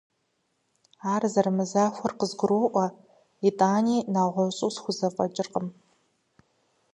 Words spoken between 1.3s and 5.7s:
зэрымызахуагъэр къызгуроӀуэ, итӀани, нэгъуэщӀу схузэфӀэкӀыркъым.